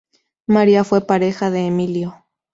[0.47, 2.25] María fue pareja de Emilio.